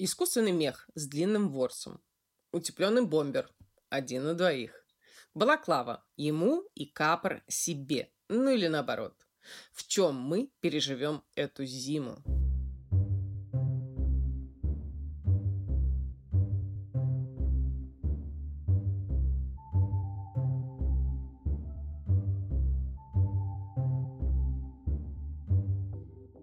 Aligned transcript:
Искусственный 0.00 0.52
мех 0.52 0.88
с 0.94 1.08
длинным 1.08 1.50
ворсом. 1.50 2.00
Утепленный 2.52 3.04
бомбер. 3.04 3.52
Один 3.88 4.26
на 4.26 4.34
двоих. 4.34 4.86
Балаклава. 5.34 6.04
Ему 6.16 6.62
и 6.76 6.86
капор 6.86 7.42
себе. 7.48 8.12
Ну 8.28 8.48
или 8.48 8.68
наоборот. 8.68 9.26
В 9.72 9.84
чем 9.88 10.14
мы 10.14 10.52
переживем 10.60 11.24
эту 11.34 11.64
зиму? 11.64 12.22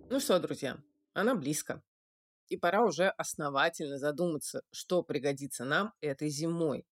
Ну 0.10 0.20
что, 0.20 0.40
друзья, 0.40 0.78
она 1.14 1.36
близко. 1.36 1.82
И 2.48 2.58
пора 2.58 2.84
уже 2.84 3.10
основательно 3.10 3.98
задуматься, 3.98 4.62
что 4.72 5.04
пригодится 5.04 5.66
нам 5.66 5.94
этой 6.02 6.30
зимой. 6.30 6.86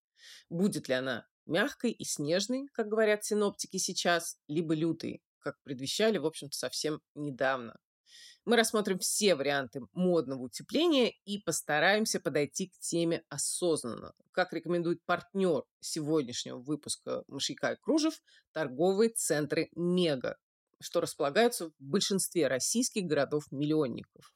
Будет 0.50 0.88
ли 0.88 0.96
она 0.96 1.28
мягкой 1.46 1.92
и 1.92 2.04
снежной, 2.04 2.68
как 2.74 2.88
говорят 2.88 3.24
синоптики 3.24 3.78
сейчас, 3.78 4.38
либо 4.48 4.74
лютой, 4.74 5.22
как 5.40 5.62
предвещали, 5.64 6.18
в 6.18 6.26
общем-то, 6.26 6.58
совсем 6.58 7.02
недавно. 7.16 7.76
Мы 8.46 8.58
рассмотрим 8.58 9.00
все 9.00 9.36
варианты 9.36 9.82
модного 9.94 10.44
утепления 10.44 11.14
и 11.24 11.40
постараемся 11.40 12.20
подойти 12.20 12.68
к 12.68 12.78
теме 12.78 13.24
осознанно. 13.30 14.14
Как 14.32 14.52
рекомендует 14.52 15.04
партнер 15.06 15.64
сегодняшнего 15.80 16.58
выпуска 16.58 17.24
«Мышьяка 17.28 17.74
и 17.74 17.78
кружев» 17.78 18.22
торговые 18.52 19.12
центры 19.12 19.70
«Мега», 19.76 20.38
что 20.82 21.00
располагаются 21.00 21.70
в 21.70 21.74
большинстве 21.80 22.48
российских 22.48 23.06
городов-миллионников 23.06 24.34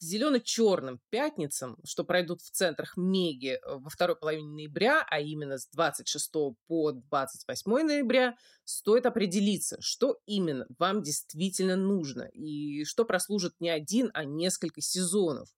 зелено-черным 0.00 1.00
пятницам, 1.10 1.76
что 1.84 2.04
пройдут 2.04 2.40
в 2.40 2.50
центрах 2.50 2.96
Меги 2.96 3.52
э, 3.52 3.60
во 3.64 3.90
второй 3.90 4.16
половине 4.16 4.48
ноября, 4.48 5.06
а 5.08 5.20
именно 5.20 5.58
с 5.58 5.68
26 5.68 6.32
по 6.66 6.92
28 6.92 7.70
ноября, 7.70 8.36
стоит 8.64 9.06
определиться, 9.06 9.76
что 9.80 10.18
именно 10.26 10.66
вам 10.78 11.02
действительно 11.02 11.76
нужно 11.76 12.22
и 12.32 12.84
что 12.84 13.04
прослужит 13.04 13.54
не 13.60 13.68
один, 13.68 14.10
а 14.14 14.24
несколько 14.24 14.80
сезонов. 14.80 15.48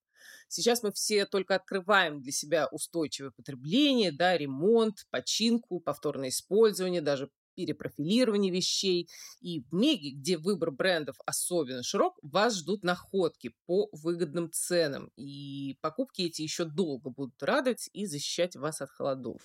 Сейчас 0.49 0.83
мы 0.83 0.93
все 0.93 1.25
только 1.25 1.55
открываем 1.55 2.21
для 2.21 2.33
себя 2.33 2.67
устойчивое 2.67 3.31
потребление, 3.31 4.13
да, 4.13 4.37
ремонт, 4.37 5.07
починку, 5.11 5.81
повторное 5.81 6.29
использование, 6.29 7.01
даже 7.01 7.31
перепрофилирование 7.55 8.53
вещей. 8.53 9.09
И 9.41 9.61
в 9.61 9.73
Меге, 9.73 10.11
где 10.11 10.39
выбор 10.39 10.71
брендов 10.71 11.17
особенно 11.27 11.83
широк, 11.83 12.19
вас 12.23 12.57
ждут 12.57 12.83
находки 12.83 13.55
по 13.67 13.89
выгодным 13.93 14.51
ценам. 14.53 15.11
И 15.17 15.79
покупки 15.81 16.23
эти 16.23 16.43
еще 16.43 16.65
долго 16.65 17.11
будут 17.11 17.43
радовать 17.43 17.89
и 17.93 18.07
защищать 18.07 18.57
вас 18.57 18.81
от 18.81 18.91
холодов. 18.91 19.43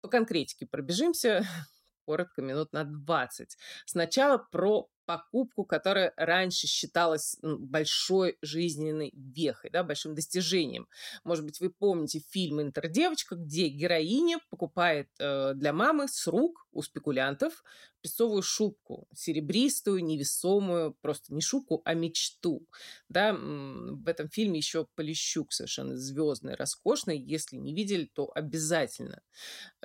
По 0.00 0.08
конкретике 0.08 0.66
пробежимся 0.66 1.46
коротко, 2.06 2.42
минут 2.42 2.72
на 2.72 2.84
20. 2.84 3.56
Сначала 3.86 4.38
про 4.38 4.88
покупку, 5.08 5.64
которая 5.64 6.12
раньше 6.18 6.66
считалась 6.66 7.38
большой 7.40 8.36
жизненной 8.42 9.10
вехой, 9.14 9.70
да, 9.70 9.82
большим 9.82 10.14
достижением. 10.14 10.86
Может 11.24 11.46
быть, 11.46 11.60
вы 11.60 11.70
помните 11.70 12.20
фильм 12.28 12.60
«Интердевочка», 12.60 13.34
где 13.34 13.68
героиня 13.68 14.38
покупает 14.50 15.08
э, 15.18 15.54
для 15.54 15.72
мамы 15.72 16.08
с 16.08 16.26
рук 16.26 16.66
у 16.72 16.82
спекулянтов 16.82 17.64
песцовую 18.00 18.42
шубку, 18.42 19.08
серебристую, 19.14 20.04
невесомую, 20.04 20.96
просто 21.00 21.34
не 21.34 21.40
шубку, 21.40 21.82
а 21.84 21.94
мечту. 21.94 22.66
Да, 23.08 23.32
в 23.32 24.08
этом 24.08 24.28
фильме 24.28 24.58
еще 24.58 24.86
Полищук 24.94 25.52
совершенно 25.52 25.96
звездный, 25.96 26.54
роскошный. 26.54 27.18
Если 27.18 27.56
не 27.56 27.74
видели, 27.74 28.10
то 28.12 28.30
обязательно. 28.34 29.22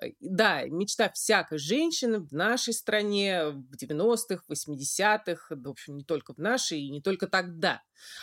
Э, 0.01 0.11
да, 0.19 0.63
мечта 0.65 1.09
всякой 1.09 1.57
женщины 1.57 2.19
в 2.19 2.31
нашей 2.31 2.73
стране 2.73 3.49
в 3.49 3.75
90-х, 3.75 4.43
80-х, 4.47 5.12
в 5.49 5.67
общем, 5.67 5.97
не 5.97 6.03
только 6.03 6.33
в 6.33 6.37
нашей 6.37 6.81
и 6.81 6.89
не 6.89 7.01
только 7.01 7.27
тогда. 7.27 7.81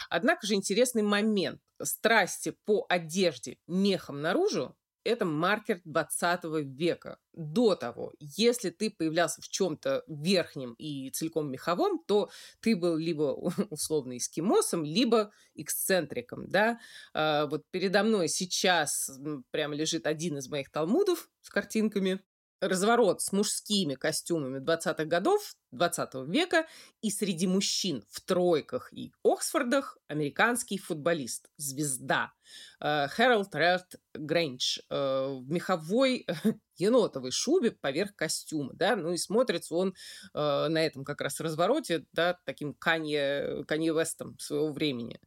Однако 0.09 0.47
же 0.47 0.55
интересный 0.55 1.03
момент. 1.03 1.61
Страсти 1.83 2.57
по 2.65 2.85
одежде 2.89 3.59
мехом 3.67 4.21
наружу 4.21 4.77
это 5.05 5.25
маркер 5.25 5.81
20 5.85 6.45
века. 6.67 7.19
До 7.33 7.75
того, 7.75 8.13
если 8.19 8.71
ты 8.71 8.91
появлялся 8.91 9.41
в 9.41 9.49
чем-то 9.49 10.05
верхнем 10.07 10.75
и 10.75 11.11
целиком 11.11 11.51
меховом, 11.51 12.03
то 12.07 12.31
ты 12.61 12.77
был 12.77 12.97
либо 12.97 13.35
условно 13.71 14.17
эскимосом, 14.17 14.85
либо 14.85 15.33
эксцентриком, 15.55 16.49
да. 16.49 16.79
А, 17.15 17.47
вот 17.47 17.65
передо 17.71 18.03
мной 18.03 18.29
сейчас 18.29 19.11
прямо 19.51 19.75
лежит 19.75 20.07
один 20.07 20.39
из 20.39 20.49
моих 20.49 20.71
талмудов 20.71 21.31
с 21.41 21.51
картинками 21.51 22.21
разворот 22.61 23.23
с 23.23 23.33
мужскими 23.33 23.95
костюмами 23.95 24.59
20-х 24.59 25.05
годов 25.07 25.55
20 25.73 26.29
века, 26.29 26.67
и 27.03 27.11
среди 27.11 27.47
мужчин 27.47 28.05
в 28.11 28.21
тройках 28.21 28.93
и 28.93 29.13
Оксфордах 29.23 29.99
американский 30.09 30.79
футболист, 30.79 31.49
звезда 31.57 32.33
э, 32.81 33.07
Хэролд 33.09 33.55
Рерт 33.55 33.95
Грэндж 34.13 34.79
э, 34.91 34.95
в 34.95 35.49
меховой 35.49 36.27
енотовой 36.77 37.31
шубе 37.31 37.71
поверх 37.71 38.17
костюма, 38.17 38.73
да, 38.75 38.97
ну 38.97 39.13
и 39.13 39.17
смотрится 39.17 39.75
он 39.75 39.95
э, 40.35 40.69
на 40.69 40.85
этом 40.85 41.05
как 41.05 41.21
раз 41.21 41.41
развороте, 41.41 42.05
да, 42.13 42.39
таким 42.45 42.75
Канье, 42.75 43.65
Канье 43.69 43.93
Вестом 43.93 44.39
своего 44.39 44.73
времени. 44.73 45.21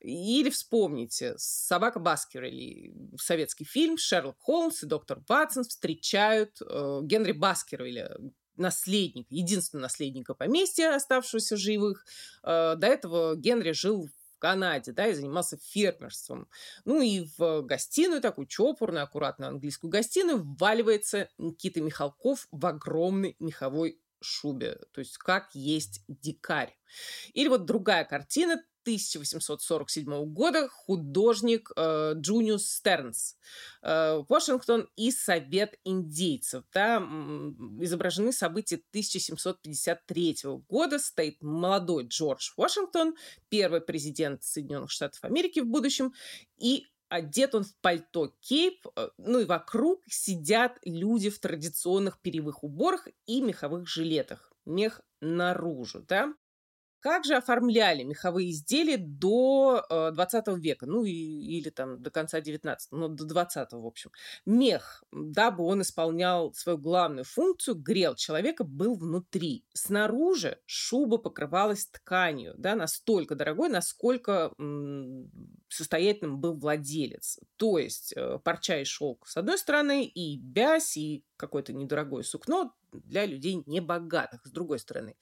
Или 0.00 0.50
вспомните, 0.50 1.34
«Собака 1.36 2.00
Баскервилли», 2.00 2.92
советский 3.18 3.64
фильм, 3.64 3.96
Шерлок 3.96 4.36
Холмс 4.40 4.82
и 4.82 4.86
доктор 4.86 5.22
Ватсон 5.28 5.64
встречают 5.64 6.58
Генри 7.02 7.32
Баскервилля, 7.32 8.16
наследник, 8.56 9.26
единственного 9.30 9.84
наследника 9.84 10.34
поместья, 10.34 10.94
оставшегося 10.94 11.56
живых. 11.56 12.04
Э, 12.42 12.74
до 12.76 12.86
этого 12.86 13.36
Генри 13.36 13.72
жил 13.72 14.06
в 14.06 14.38
Канаде, 14.38 14.92
да, 14.92 15.06
и 15.06 15.14
занимался 15.14 15.56
фермерством. 15.56 16.48
Ну 16.84 17.00
и 17.00 17.26
в 17.38 17.62
гостиную, 17.62 18.20
такую 18.20 18.46
чопорную, 18.46 19.04
аккуратную 19.04 19.48
английскую 19.48 19.90
гостиную, 19.90 20.42
вваливается 20.42 21.28
Никита 21.38 21.80
Михалков 21.80 22.46
в 22.50 22.66
огромной 22.66 23.36
меховой 23.38 24.00
шубе, 24.20 24.78
то 24.92 25.00
есть 25.00 25.18
как 25.18 25.54
есть 25.54 26.02
дикарь. 26.08 26.76
Или 27.32 27.48
вот 27.48 27.64
другая 27.64 28.04
картина 28.04 28.62
1847 28.86 30.26
года 30.26 30.68
художник 30.68 31.72
э, 31.74 32.12
Джуниус 32.14 32.70
Стернс. 32.70 33.36
Э, 33.82 34.22
Вашингтон 34.28 34.88
и 34.94 35.10
Совет 35.10 35.76
индейцев. 35.82 36.62
Там 36.70 37.82
изображены 37.82 38.32
события 38.32 38.76
1753 38.76 40.36
года. 40.68 41.00
Стоит 41.00 41.42
молодой 41.42 42.06
Джордж 42.06 42.52
Вашингтон, 42.56 43.16
первый 43.48 43.80
президент 43.80 44.44
Соединенных 44.44 44.92
Штатов 44.92 45.24
Америки 45.24 45.58
в 45.58 45.66
будущем, 45.66 46.14
и 46.56 46.86
одет 47.08 47.56
он 47.56 47.64
в 47.64 47.74
пальто 47.80 48.36
кейп, 48.40 48.86
э, 48.94 49.08
ну 49.18 49.40
и 49.40 49.44
вокруг 49.46 50.04
сидят 50.08 50.78
люди 50.84 51.28
в 51.30 51.40
традиционных 51.40 52.20
перьевых 52.20 52.62
уборах 52.62 53.08
и 53.26 53.40
меховых 53.40 53.88
жилетах. 53.88 54.52
Мех 54.64 55.00
наружу, 55.20 56.04
да? 56.06 56.32
Как 57.00 57.24
же 57.24 57.36
оформляли 57.36 58.02
меховые 58.02 58.50
изделия 58.50 58.96
до 58.96 59.84
э, 59.88 60.10
20 60.12 60.48
века, 60.58 60.86
ну 60.86 61.04
и, 61.04 61.12
или 61.12 61.70
там 61.70 62.02
до 62.02 62.10
конца 62.10 62.40
19 62.40 62.92
ну 62.92 63.08
до 63.08 63.24
20 63.24 63.72
в 63.72 63.86
общем. 63.86 64.10
Мех, 64.44 65.04
дабы 65.12 65.64
он 65.64 65.82
исполнял 65.82 66.52
свою 66.54 66.78
главную 66.78 67.24
функцию, 67.24 67.76
грел 67.76 68.14
человека, 68.14 68.64
был 68.64 68.96
внутри. 68.96 69.64
Снаружи 69.72 70.58
шуба 70.66 71.18
покрывалась 71.18 71.86
тканью, 71.86 72.54
да, 72.56 72.74
настолько 72.74 73.34
дорогой, 73.34 73.68
насколько 73.68 74.52
состоятельным 75.68 76.40
был 76.40 76.54
владелец. 76.54 77.38
То 77.56 77.78
есть 77.78 78.12
э, 78.16 78.38
парча 78.42 78.80
и 78.80 78.84
шелк 78.84 79.26
с 79.26 79.36
одной 79.36 79.58
стороны, 79.58 80.04
и 80.04 80.38
бязь, 80.38 80.96
и 80.96 81.24
какое-то 81.36 81.72
недорогое 81.72 82.22
сукно 82.22 82.72
для 83.04 83.26
людей 83.26 83.62
небогатых, 83.66 84.46
с 84.46 84.50
другой 84.50 84.78
стороны. 84.78 85.16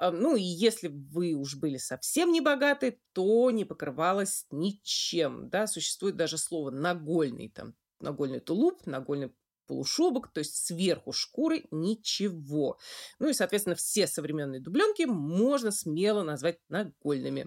Ну 0.00 0.36
и 0.36 0.42
если 0.42 0.88
вы 0.88 1.34
уж 1.34 1.56
были 1.56 1.76
совсем 1.76 2.32
не 2.32 2.40
богаты, 2.40 3.00
то 3.12 3.50
не 3.50 3.64
покрывалось 3.64 4.46
ничем. 4.50 5.50
Да? 5.50 5.66
Существует 5.66 6.16
даже 6.16 6.38
слово 6.38 6.70
«нагольный». 6.70 7.50
Там, 7.50 7.74
нагольный 8.00 8.40
тулуп, 8.40 8.86
нагольный 8.86 9.34
полушубок, 9.70 10.32
то 10.32 10.40
есть 10.40 10.66
сверху 10.66 11.12
шкуры 11.12 11.62
ничего. 11.70 12.76
Ну 13.20 13.28
и, 13.28 13.32
соответственно, 13.32 13.76
все 13.76 14.08
современные 14.08 14.60
дубленки 14.60 15.04
можно 15.04 15.70
смело 15.70 16.24
назвать 16.24 16.58
нагольными. 16.68 17.46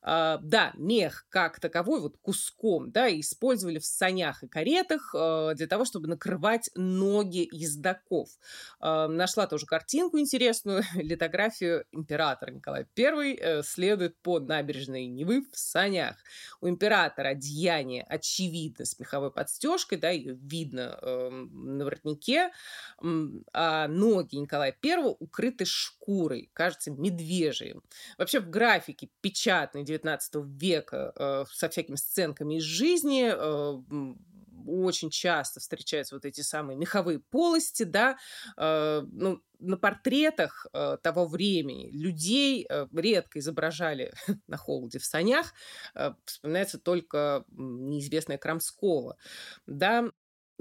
А, 0.00 0.38
да, 0.44 0.72
мех 0.76 1.26
как 1.28 1.58
таковой, 1.58 2.00
вот 2.00 2.18
куском, 2.22 2.92
да, 2.92 3.10
использовали 3.10 3.80
в 3.80 3.84
санях 3.84 4.44
и 4.44 4.48
каретах 4.48 5.12
а, 5.12 5.54
для 5.54 5.66
того, 5.66 5.84
чтобы 5.84 6.06
накрывать 6.06 6.70
ноги 6.76 7.48
ездаков. 7.50 8.28
А, 8.78 9.08
нашла 9.08 9.48
тоже 9.48 9.66
картинку 9.66 10.20
интересную, 10.20 10.84
литографию 10.94 11.84
императора 11.90 12.52
Николая 12.52 12.86
I 12.96 13.34
э, 13.34 13.62
следует 13.64 14.16
по 14.22 14.38
набережной 14.38 15.06
Невы 15.06 15.44
в 15.52 15.58
санях. 15.58 16.16
У 16.60 16.68
императора 16.68 17.30
одеяние 17.30 18.04
очевидно 18.04 18.84
с 18.84 19.00
меховой 19.00 19.32
подстежкой, 19.32 19.98
да, 19.98 20.10
ее 20.10 20.34
видно 20.34 20.96
на 21.46 21.84
воротнике, 21.84 22.50
а 23.52 23.88
ноги 23.88 24.36
Николая 24.36 24.76
I 24.84 25.16
укрыты 25.18 25.64
шкурой, 25.64 26.50
кажется, 26.52 26.90
медвежьей. 26.90 27.76
Вообще 28.18 28.40
в 28.40 28.50
графике 28.50 29.10
печатной 29.20 29.84
19 29.84 30.34
века 30.60 31.12
э, 31.16 31.44
со 31.50 31.68
всякими 31.68 31.96
сценками 31.96 32.58
из 32.58 32.62
жизни 32.62 33.32
э, 33.32 34.14
очень 34.66 35.10
часто 35.10 35.60
встречаются 35.60 36.14
вот 36.14 36.24
эти 36.24 36.42
самые 36.42 36.76
меховые 36.76 37.18
полости, 37.18 37.82
да, 37.84 38.18
э, 38.56 39.02
ну, 39.10 39.42
на 39.58 39.76
портретах 39.76 40.66
того 41.02 41.26
времени 41.26 41.90
людей 41.90 42.66
редко 42.94 43.38
изображали 43.40 44.12
на 44.46 44.56
холоде 44.56 44.98
в 44.98 45.04
санях, 45.04 45.52
вспоминается 46.24 46.78
только 46.78 47.44
неизвестная 47.50 48.38
Крамского, 48.38 49.18
да, 49.66 50.10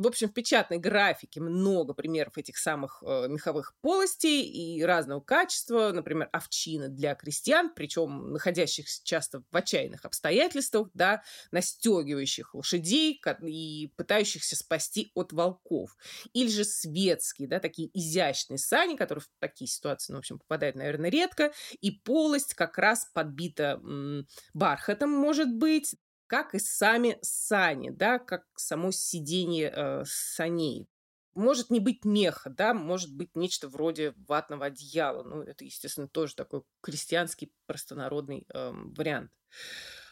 в 0.01 0.07
общем, 0.07 0.29
в 0.29 0.33
печатной 0.33 0.77
графике 0.77 1.41
много 1.41 1.93
примеров 1.93 2.37
этих 2.37 2.57
самых 2.57 3.03
э, 3.05 3.27
меховых 3.27 3.73
полостей 3.81 4.43
и 4.43 4.81
разного 4.83 5.19
качества. 5.21 5.91
Например, 5.93 6.29
овчина 6.31 6.87
для 6.89 7.15
крестьян, 7.15 7.71
причем 7.73 8.31
находящихся 8.31 9.01
часто 9.03 9.43
в 9.51 9.55
отчаянных 9.55 10.05
обстоятельствах, 10.05 10.89
да, 10.93 11.23
настегивающих 11.51 12.53
лошадей 12.55 13.21
и 13.45 13.93
пытающихся 13.95 14.55
спасти 14.55 15.11
от 15.15 15.33
волков. 15.33 15.95
Или 16.33 16.49
же 16.49 16.63
светские, 16.63 17.47
да, 17.47 17.59
такие 17.59 17.89
изящные 17.93 18.57
сани, 18.57 18.95
которые 18.95 19.23
в 19.23 19.29
такие 19.39 19.67
ситуации, 19.67 20.13
ну, 20.13 20.17
в 20.17 20.19
общем, 20.19 20.39
попадают, 20.39 20.75
наверное, 20.75 21.09
редко. 21.09 21.51
И 21.81 21.91
полость 21.91 22.53
как 22.53 22.77
раз 22.77 23.07
подбита 23.13 23.79
м- 23.83 24.27
бархатом, 24.53 25.09
может 25.11 25.53
быть, 25.53 25.95
как 26.29 26.53
и 26.53 26.59
сами 26.59 27.17
сани, 27.23 27.89
да, 27.89 28.19
как 28.19 28.45
само 28.55 28.91
сиденье 28.91 29.73
э, 29.75 30.03
саней. 30.05 30.87
Может 31.33 31.71
не 31.71 31.79
быть 31.79 32.05
меха, 32.05 32.51
да, 32.51 32.75
может 32.75 33.15
быть 33.15 33.35
нечто 33.35 33.67
вроде 33.67 34.13
ватного 34.27 34.67
одеяла. 34.67 35.23
Ну, 35.23 35.41
это, 35.41 35.65
естественно, 35.65 36.07
тоже 36.07 36.35
такой 36.35 36.61
крестьянский 36.81 37.51
простонародный 37.65 38.45
э, 38.47 38.71
вариант. 38.73 39.31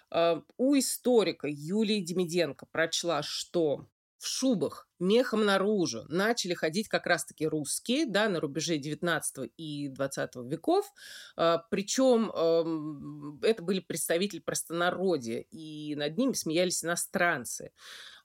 Э, 0.09 0.41
у 0.57 0.75
историка 0.77 1.47
Юлии 1.47 2.01
Демиденко 2.01 2.65
прочла, 2.65 3.21
что 3.21 3.87
в 4.17 4.25
шубах 4.25 4.86
мехом 4.99 5.45
наружу 5.45 6.05
начали 6.09 6.53
ходить 6.53 6.87
как 6.87 7.05
раз-таки 7.07 7.47
русские, 7.47 8.05
да, 8.05 8.29
на 8.29 8.39
рубеже 8.39 8.77
19 8.77 9.51
и 9.57 9.89
20 9.89 10.43
веков. 10.43 10.91
А, 11.35 11.59
Причем 11.69 12.29
это 13.43 13.63
были 13.63 13.79
представители 13.79 14.39
простонародья, 14.39 15.39
и 15.39 15.95
над 15.95 16.17
ними 16.17 16.33
смеялись 16.33 16.83
иностранцы. 16.83 17.71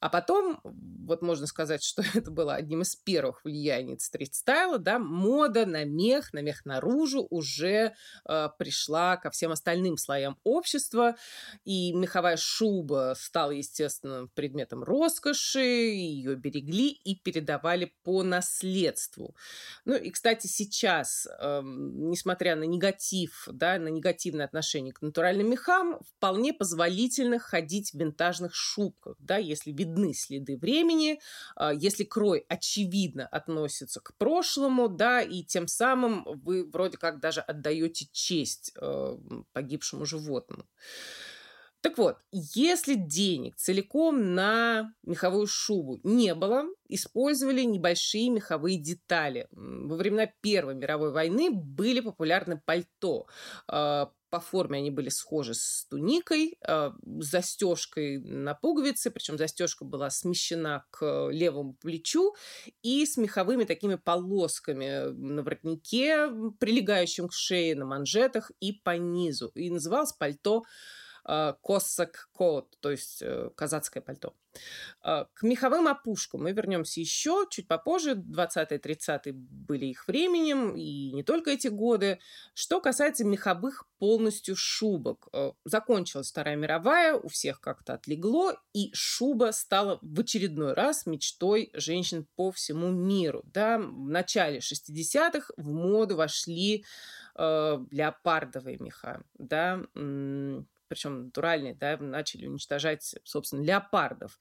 А 0.02 0.08
потом, 0.08 0.58
вот 0.64 1.22
можно 1.22 1.46
сказать, 1.46 1.84
что 1.84 2.02
это 2.14 2.32
было 2.32 2.56
одним 2.56 2.82
из 2.82 2.96
первых 2.96 3.44
влияний 3.44 3.96
стрит-стайла, 4.00 4.78
да, 4.78 4.98
мода 4.98 5.64
на 5.64 5.84
мех, 5.84 6.32
на 6.32 6.40
мех 6.40 6.64
наружу 6.64 7.24
уже 7.30 7.94
э, 8.28 8.48
пришла 8.58 9.16
ко 9.16 9.30
всем 9.30 9.52
остальным 9.52 9.96
слоям 9.96 10.40
общества, 10.42 11.14
и 11.64 11.92
меховая 11.92 12.36
шуба 12.36 13.14
стала, 13.16 13.52
естественно, 13.52 14.26
предметом 14.34 14.82
роскоши, 14.82 15.60
ее 15.60 16.34
берегли 16.34 16.88
и 16.88 17.14
передавали 17.14 17.94
по 18.02 18.24
наследству. 18.24 19.36
Ну 19.84 19.94
и, 19.94 20.10
кстати, 20.10 20.48
сейчас, 20.48 21.28
э, 21.38 21.60
несмотря 21.62 22.56
на 22.56 22.64
негатив, 22.64 23.46
да, 23.52 23.78
на 23.78 23.86
негативное 23.86 24.46
отношение 24.46 24.92
к 24.92 25.00
натуральным 25.00 25.48
мехам, 25.48 26.00
вполне 26.16 26.52
позволительно 26.52 27.38
ходить 27.38 27.92
в 27.92 27.98
винтажных 27.98 28.52
шубках, 28.52 29.14
да, 29.20 29.36
если 29.36 29.70
вид 29.70 29.91
видны 29.92 30.14
следы 30.14 30.56
времени, 30.56 31.20
а, 31.54 31.72
если 31.72 32.04
крой 32.04 32.44
очевидно 32.48 33.26
относится 33.26 34.00
к 34.00 34.14
прошлому, 34.16 34.88
да, 34.88 35.20
и 35.20 35.42
тем 35.42 35.68
самым 35.68 36.24
вы 36.44 36.64
вроде 36.64 36.96
как 36.96 37.20
даже 37.20 37.40
отдаете 37.40 38.06
честь 38.12 38.72
э, 38.80 39.18
погибшему 39.52 40.04
животному. 40.06 40.64
Так 41.82 41.98
вот, 41.98 42.16
если 42.30 42.94
денег 42.94 43.56
целиком 43.56 44.36
на 44.36 44.94
меховую 45.02 45.48
шубу 45.48 45.98
не 46.04 46.32
было, 46.32 46.64
использовали 46.88 47.62
небольшие 47.62 48.30
меховые 48.30 48.78
детали. 48.78 49.48
Во 49.50 49.96
времена 49.96 50.28
Первой 50.42 50.76
мировой 50.76 51.10
войны 51.10 51.50
были 51.50 51.98
популярны 51.98 52.62
пальто. 52.64 53.26
А, 53.66 54.12
по 54.30 54.38
форме 54.38 54.78
они 54.78 54.92
были 54.92 55.08
схожи 55.08 55.54
с 55.54 55.86
туникой, 55.90 56.56
а, 56.64 56.94
застежкой 57.18 58.18
на 58.18 58.54
пуговице, 58.54 59.10
причем 59.10 59.36
застежка 59.36 59.84
была 59.84 60.08
смещена 60.10 60.84
к 60.90 61.30
левому 61.32 61.74
плечу 61.74 62.36
и 62.82 63.04
с 63.04 63.16
меховыми 63.16 63.64
такими 63.64 63.96
полосками 63.96 65.10
на 65.10 65.42
воротнике, 65.42 66.28
прилегающим 66.60 67.26
к 67.26 67.32
шее, 67.32 67.74
на 67.74 67.86
манжетах 67.86 68.52
и 68.60 68.72
по 68.72 68.96
низу. 68.96 69.48
И 69.56 69.68
называлось 69.68 70.12
пальто 70.12 70.62
косак 71.24 72.28
кот, 72.32 72.76
то 72.80 72.90
есть 72.90 73.22
э, 73.22 73.50
казацкое 73.54 74.02
пальто. 74.02 74.34
А, 75.00 75.26
к 75.34 75.42
меховым 75.42 75.88
опушкам 75.88 76.42
мы 76.42 76.52
вернемся 76.52 77.00
еще 77.00 77.46
чуть 77.50 77.68
попозже. 77.68 78.14
20-30-е 78.14 79.32
были 79.32 79.86
их 79.86 80.06
временем, 80.06 80.76
и 80.76 81.12
не 81.12 81.22
только 81.22 81.50
эти 81.50 81.68
годы. 81.68 82.18
Что 82.54 82.80
касается 82.80 83.24
меховых 83.24 83.86
полностью 83.98 84.56
шубок. 84.56 85.28
Э, 85.32 85.52
закончилась 85.64 86.30
Вторая 86.30 86.56
мировая, 86.56 87.14
у 87.14 87.28
всех 87.28 87.60
как-то 87.60 87.94
отлегло, 87.94 88.54
и 88.72 88.90
шуба 88.92 89.52
стала 89.52 89.98
в 90.02 90.20
очередной 90.20 90.74
раз 90.74 91.06
мечтой 91.06 91.70
женщин 91.74 92.26
по 92.36 92.50
всему 92.50 92.90
миру. 92.90 93.42
Да? 93.44 93.78
В 93.78 94.08
начале 94.08 94.58
60-х 94.58 95.52
в 95.56 95.72
моду 95.72 96.16
вошли 96.16 96.84
э, 97.36 97.78
леопардовые 97.90 98.78
меха. 98.78 99.22
Да? 99.34 99.80
Причем 100.92 101.24
натуральные, 101.24 101.74
да, 101.74 101.96
начали 101.96 102.46
уничтожать, 102.46 103.14
собственно, 103.24 103.62
леопардов. 103.62 104.38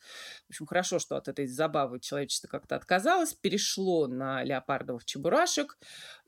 В 0.47 0.49
общем, 0.49 0.65
хорошо, 0.65 0.99
что 0.99 1.15
от 1.15 1.29
этой 1.29 1.47
забавы 1.47 2.01
человечество 2.01 2.49
как-то 2.49 2.75
отказалось, 2.75 3.33
перешло 3.33 4.07
на 4.07 4.43
леопардовых 4.43 5.05
чебурашек. 5.05 5.77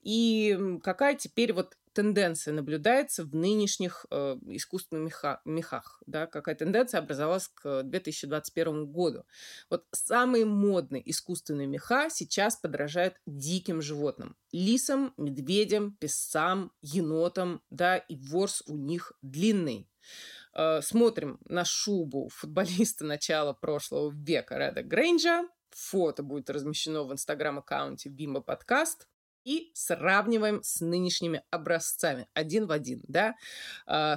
И 0.02 0.58
какая 0.81 1.16
теперь 1.16 1.52
вот 1.52 1.75
тенденция 1.94 2.54
наблюдается 2.54 3.24
в 3.24 3.36
нынешних 3.36 4.06
э, 4.10 4.38
искусственных 4.48 5.06
меха, 5.06 5.42
мехах, 5.45 6.01
да, 6.06 6.28
какая 6.28 6.56
тенденция 6.56 7.00
образовалась 7.00 7.48
к 7.48 7.84
2021 7.84 8.88
году. 8.88 9.25
Вот 9.69 9.86
самые 9.92 10.46
модные 10.46 11.10
искусственные 11.10 11.68
меха 11.68 12.10
сейчас 12.10 12.56
подражают 12.56 13.15
диким 13.25 13.82
животным. 13.82 14.36
Лисам, 14.51 15.13
медведям, 15.18 15.96
песцам, 15.98 16.72
енотам, 16.82 17.62
да, 17.70 17.98
и 17.98 18.18
ворс 18.18 18.63
у 18.68 18.75
них 18.75 19.13
длинный. 19.22 19.89
Э, 20.53 20.82
смотрим 20.82 21.39
на 21.46 21.65
шубу 21.65 22.29
футболиста 22.29 23.06
начала 23.06 23.53
прошлого 23.53 24.12
века 24.12 24.58
Реда 24.58 24.84
Грейнджа. 24.84 25.48
Фото 25.70 26.22
будет 26.22 26.50
размещено 26.50 27.03
в 27.03 27.13
инстаграм-аккаунте 27.13 28.10
Бимба 28.10 28.41
Подкаст 28.41 29.08
и 29.44 29.72
сравниваем 29.74 30.62
с 30.64 30.82
нынешними 30.82 31.44
образцами 31.52 32.28
один 32.34 32.66
в 32.66 32.72
один, 32.72 33.02
да. 33.08 33.36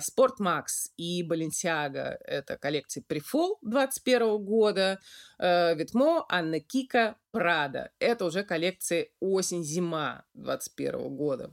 Спортмакс 0.01 0.93
и 0.97 1.23
Balenciaga– 1.27 2.17
это 2.25 2.57
коллекции 2.57 3.05
Прифол 3.07 3.59
21 3.63 4.45
года, 4.45 5.01
Витмо, 5.39 6.25
Анна 6.29 6.61
Кика, 6.61 7.17
Прада– 7.31 7.91
это 7.99 8.25
уже 8.25 8.45
коллекции 8.45 9.13
осень-зима 9.21 10.25
21 10.35 11.17
года. 11.17 11.51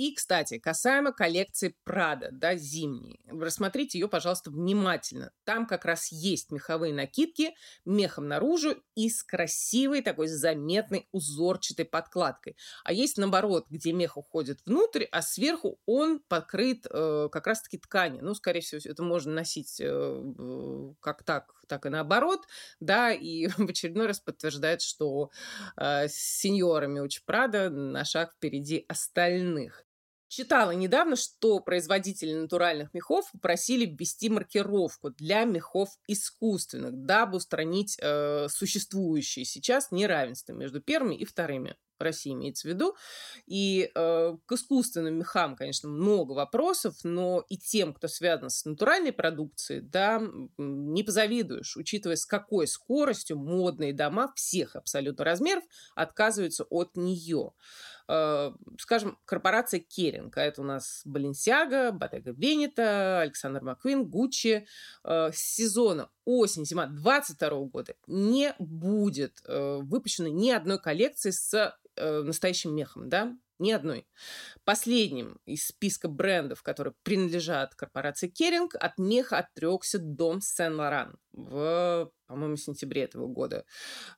И, 0.00 0.14
кстати, 0.14 0.58
касаемо 0.58 1.12
коллекции 1.12 1.76
Прада, 1.84 2.30
да, 2.32 2.56
зимней. 2.56 3.20
Рассмотрите 3.26 3.98
ее, 3.98 4.08
пожалуйста, 4.08 4.50
внимательно. 4.50 5.30
Там 5.44 5.66
как 5.66 5.84
раз 5.84 6.10
есть 6.10 6.50
меховые 6.50 6.94
накидки, 6.94 7.54
мехом 7.84 8.26
наружу 8.26 8.82
и 8.94 9.10
с 9.10 9.22
красивой 9.22 10.00
такой 10.00 10.28
заметной 10.28 11.06
узорчатой 11.12 11.84
подкладкой. 11.84 12.56
А 12.82 12.94
есть 12.94 13.18
наоборот, 13.18 13.66
где 13.68 13.92
мех 13.92 14.16
уходит 14.16 14.60
внутрь, 14.64 15.04
а 15.12 15.20
сверху 15.20 15.78
он 15.84 16.20
покрыт 16.20 16.86
э, 16.88 17.28
как 17.30 17.46
раз-таки 17.46 17.76
тканью. 17.76 18.24
Ну, 18.24 18.32
скорее 18.32 18.62
всего, 18.62 18.80
это 18.82 19.02
можно 19.02 19.34
носить 19.34 19.82
э, 19.82 20.94
как 21.00 21.24
так, 21.24 21.62
так 21.68 21.84
и 21.84 21.90
наоборот, 21.90 22.46
да, 22.80 23.12
и 23.12 23.48
в 23.58 23.68
очередной 23.68 24.06
раз 24.06 24.18
подтверждает, 24.18 24.80
что 24.80 25.30
э, 25.76 26.08
с 26.08 26.14
сеньорами 26.14 27.00
Уч 27.00 27.22
Прада 27.26 27.68
на 27.68 28.06
шаг 28.06 28.32
впереди 28.32 28.86
остальных. 28.88 29.84
Читала 30.30 30.70
недавно, 30.70 31.16
что 31.16 31.58
производители 31.58 32.32
натуральных 32.32 32.94
мехов 32.94 33.28
попросили 33.32 33.84
ввести 33.84 34.28
маркировку 34.28 35.10
для 35.10 35.42
мехов 35.42 35.88
искусственных, 36.06 37.04
дабы 37.04 37.38
устранить 37.38 37.98
э, 38.00 38.46
существующее 38.48 39.44
сейчас 39.44 39.90
неравенство 39.90 40.52
между 40.52 40.80
первыми 40.80 41.16
и 41.16 41.24
вторыми. 41.24 41.76
России 42.04 42.32
имеется 42.32 42.68
в 42.68 42.70
виду. 42.70 42.96
И 43.46 43.90
э, 43.94 44.36
к 44.46 44.52
искусственным 44.52 45.18
мехам, 45.18 45.56
конечно, 45.56 45.88
много 45.88 46.32
вопросов, 46.32 46.96
но 47.02 47.44
и 47.48 47.56
тем, 47.56 47.92
кто 47.94 48.08
связан 48.08 48.50
с 48.50 48.64
натуральной 48.64 49.12
продукцией, 49.12 49.80
да, 49.80 50.22
не 50.58 51.02
позавидуешь, 51.02 51.76
учитывая, 51.76 52.16
с 52.16 52.26
какой 52.26 52.66
скоростью 52.66 53.38
модные 53.38 53.92
дома 53.92 54.32
всех 54.34 54.76
абсолютно 54.76 55.24
размеров 55.24 55.64
отказываются 55.94 56.64
от 56.64 56.96
нее. 56.96 57.52
Э, 58.12 58.52
скажем, 58.78 59.16
корпорация 59.24 59.78
Керинг, 59.78 60.36
а 60.36 60.42
это 60.42 60.62
у 60.62 60.64
нас 60.64 61.02
Баленсиага, 61.04 61.92
Bottega 61.92 62.34
Veneta, 62.34 63.20
Александр 63.20 63.62
Маквин, 63.62 64.04
Гуччи, 64.04 64.66
э, 65.04 65.30
с 65.32 65.36
сезона 65.36 66.10
осень-зима 66.24 66.86
22 66.86 67.50
года 67.66 67.94
не 68.08 68.52
будет 68.58 69.40
э, 69.46 69.78
выпущено 69.80 70.26
ни 70.26 70.50
одной 70.50 70.80
коллекции 70.80 71.30
с 71.30 71.78
настоящим 72.00 72.74
мехом, 72.74 73.08
да, 73.08 73.36
ни 73.60 73.72
одной. 73.72 74.06
Последним 74.64 75.38
из 75.44 75.66
списка 75.66 76.08
брендов, 76.08 76.62
которые 76.62 76.94
принадлежат 77.02 77.74
корпорации 77.74 78.28
Керинг, 78.28 78.74
от 78.74 78.98
меха 78.98 79.38
отрекся 79.38 79.98
дом 79.98 80.40
Сен-Лоран 80.40 81.18
в, 81.32 82.10
по-моему, 82.26 82.56
сентябре 82.56 83.02
этого 83.02 83.26
года. 83.26 83.64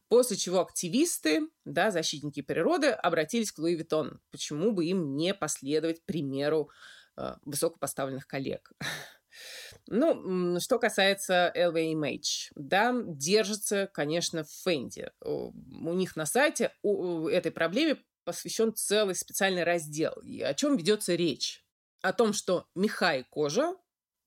После 0.08 0.36
чего 0.36 0.60
активисты, 0.60 1.48
да, 1.64 1.90
защитники 1.90 2.40
природы, 2.40 2.90
обратились 2.90 3.52
к 3.52 3.58
Луи 3.58 3.74
Виттон. 3.74 4.20
Почему 4.30 4.72
бы 4.72 4.86
им 4.86 5.16
не 5.16 5.34
последовать 5.34 6.04
примеру 6.04 6.70
э, 7.16 7.34
высокопоставленных 7.44 8.26
коллег? 8.26 8.72
Ну, 9.88 10.60
что 10.60 10.78
касается 10.78 11.52
LVMH, 11.56 12.52
да, 12.54 12.94
держится, 13.04 13.90
конечно, 13.92 14.44
в 14.44 14.50
Фенди. 14.64 15.10
У 15.20 15.52
них 15.92 16.16
на 16.16 16.24
сайте 16.24 16.72
этой 16.82 17.50
проблеме 17.50 17.98
посвящен 18.24 18.74
целый 18.74 19.14
специальный 19.14 19.64
раздел. 19.64 20.12
И 20.24 20.40
о 20.40 20.54
чем 20.54 20.76
ведется 20.76 21.14
речь? 21.14 21.64
О 22.00 22.12
том, 22.12 22.32
что 22.32 22.66
меха 22.74 23.16
и 23.16 23.22
кожа 23.24 23.74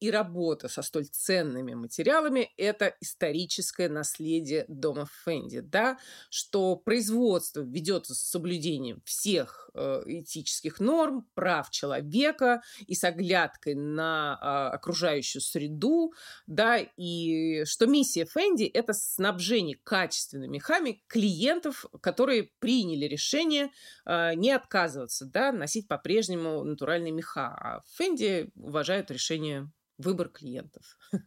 и 0.06 0.12
работа 0.12 0.68
со 0.68 0.84
столь 0.84 1.08
ценными 1.08 1.74
материалами– 1.74 2.52
это 2.58 2.96
историческое 3.02 3.90
наследие 3.90 4.66
дома 4.68 5.08
Фенди, 5.26 5.62
да, 5.62 5.98
что 6.30 6.76
производство 6.76 7.62
ведется 7.62 8.14
с 8.14 8.20
соблюдением 8.20 9.02
всех 9.04 9.72
э, 9.74 10.04
этических 10.06 10.80
норм, 10.80 11.28
прав 11.34 11.72
человека 11.72 12.62
и 12.86 12.94
с 12.94 13.04
оглядкой 13.04 13.74
на 13.74 14.38
э, 14.40 14.76
окружающую 14.76 15.42
среду, 15.42 16.14
да, 16.46 16.78
и 16.78 17.66
что 17.66 17.88
миссия 17.88 18.26
Фенди– 18.26 18.64
это 18.74 18.94
снабжение 18.94 19.80
качественными 19.84 20.58
мехами 20.58 21.04
клиентов, 21.08 21.86
которые 22.02 22.52
приняли 22.60 23.06
решение 23.06 23.72
э, 24.06 24.36
не 24.36 24.52
отказываться, 24.52 25.26
да, 25.26 25.52
носить 25.52 25.88
по-прежнему 25.88 26.64
натуральные 26.64 27.12
меха, 27.12 27.48
а 27.48 27.84
Фенди 27.98 28.52
уважают 28.56 29.10
решение 29.10 29.72
выбор 29.98 30.30
клиентов. 30.30 30.98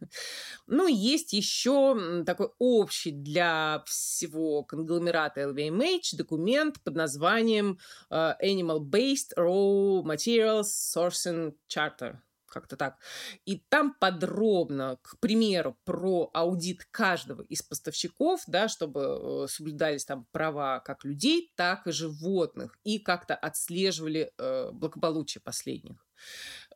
ну, 0.67 0.87
есть 0.87 1.33
еще 1.33 2.23
такой 2.25 2.49
общий 2.59 3.11
для 3.11 3.83
всего 3.85 4.63
конгломерата 4.63 5.41
LVMH 5.41 6.15
документ 6.15 6.81
под 6.83 6.95
названием 6.95 7.79
uh, 8.11 8.35
Animal 8.43 8.79
Based 8.79 9.33
Raw 9.37 10.03
Materials 10.03 10.67
Sourcing 10.95 11.55
Charter 11.67 12.17
как-то 12.49 12.75
так. 12.75 12.97
И 13.45 13.63
там 13.69 13.95
подробно, 13.99 14.97
к 15.01 15.19
примеру, 15.19 15.77
про 15.85 16.29
аудит 16.33 16.85
каждого 16.91 17.43
из 17.43 17.61
поставщиков, 17.61 18.41
да, 18.47 18.67
чтобы 18.67 19.01
э, 19.01 19.47
соблюдались 19.47 20.05
там 20.05 20.25
права 20.31 20.79
как 20.79 21.05
людей, 21.05 21.51
так 21.55 21.87
и 21.87 21.91
животных, 21.91 22.77
и 22.83 22.99
как-то 22.99 23.35
отслеживали 23.35 24.33
э, 24.37 24.71
благополучие 24.71 25.41
последних. 25.41 26.05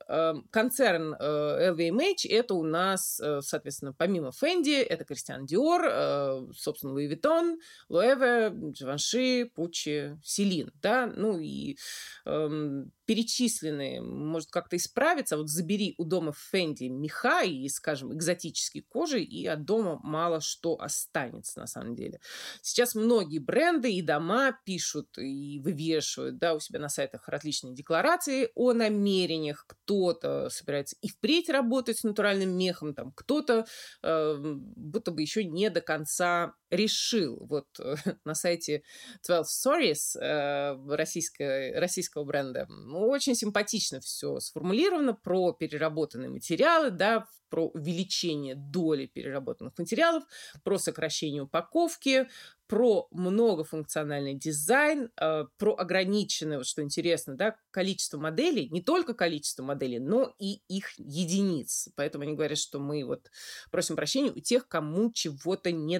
Эм, 0.08 0.48
концерн 0.52 1.14
LVMH 1.14 2.26
э,– 2.26 2.30
это 2.30 2.56
у 2.56 2.64
нас, 2.64 3.20
э, 3.20 3.42
соответственно, 3.42 3.94
помимо 3.94 4.30
Fendi, 4.30 4.82
это 4.82 5.06
Кристиан 5.06 5.46
Диор, 5.46 5.82
э, 5.86 6.48
собственно, 6.56 6.94
Луи 6.94 7.08
Vuitton, 7.08 7.58
Луэве, 7.90 8.50
Givenchy, 8.50 9.46
Пуччи, 9.46 10.18
Селин, 10.24 10.72
да, 10.82 11.08
ну 11.08 11.40
и 11.40 11.78
эм, 12.26 12.92
перечисленные, 13.06 14.02
может 14.02 14.50
как-то 14.50 14.76
исправиться. 14.76 15.38
Вот 15.38 15.50
забери 15.50 15.96
у 15.98 16.06
дома 16.06 16.34
Фенди 16.52 16.86
меха 16.86 17.44
и, 17.44 17.68
скажем, 17.70 18.14
экзотические 18.14 18.84
кожи, 18.84 19.22
и 19.22 19.46
от 19.46 19.66
дома 19.66 20.00
мало 20.04 20.42
что 20.42 20.80
останется 20.80 21.60
на 21.60 21.68
самом 21.68 21.96
деле. 21.96 22.20
Сейчас 22.62 22.96
многие 22.96 23.40
бренды 23.40 23.92
и 23.92 24.02
дома 24.02 24.58
пишут 24.66 25.18
и 25.18 25.60
вывешивают 25.60 26.38
да, 26.38 26.54
у 26.56 26.60
себя 26.60 26.80
на 26.80 26.90
сайтах 26.90 27.28
различные 27.28 27.74
декларации 27.74 28.50
о 28.56 28.74
намерениях. 28.74 29.66
Кто-то 29.94 30.50
собирается 30.50 30.96
и 31.02 31.08
впредь 31.08 31.50
работать 31.50 32.00
с 32.00 32.04
натуральным 32.04 32.58
мехом, 32.58 32.94
там 32.94 33.12
кто-то 33.12 33.66
э, 34.02 34.36
будто 34.76 35.12
бы 35.12 35.22
еще 35.22 35.44
не 35.44 35.70
до 35.70 35.82
конца 35.82 36.54
решил. 36.74 37.38
Вот 37.48 37.68
э, 37.80 37.96
на 38.26 38.36
сайте 38.36 38.84
12 39.26 39.68
Stories 39.68 40.20
э, 40.20 40.96
российского, 40.96 41.80
российского 41.80 42.24
бренда 42.24 42.66
ну, 42.70 43.08
очень 43.08 43.36
симпатично 43.36 44.00
все 44.00 44.40
сформулировано 44.40 45.14
про 45.14 45.54
переработанные 45.54 46.30
материалы, 46.30 46.90
да, 46.90 47.28
про 47.50 47.68
увеличение 47.68 48.56
доли 48.56 49.06
переработанных 49.06 49.78
материалов, 49.78 50.24
про 50.64 50.80
сокращение 50.80 51.44
упаковки, 51.44 52.28
про 52.66 53.08
многофункциональный 53.12 54.34
дизайн, 54.34 55.12
э, 55.22 55.46
про 55.58 55.76
ограниченное, 55.76 56.58
вот 56.58 56.66
что 56.66 56.82
интересно, 56.82 57.36
да, 57.36 57.56
количество 57.70 58.18
моделей, 58.18 58.70
не 58.70 58.82
только 58.82 59.14
количество 59.14 59.62
моделей, 59.62 60.00
но 60.00 60.34
и 60.40 60.62
их 60.68 60.98
единиц. 60.98 61.90
Поэтому 61.96 62.24
они 62.24 62.34
говорят, 62.34 62.58
что 62.58 62.80
мы 62.80 63.06
вот 63.06 63.30
просим 63.70 63.96
прощения 63.96 64.32
у 64.32 64.40
тех, 64.40 64.68
кому 64.68 65.12
чего-то 65.12 65.72
не 65.72 66.00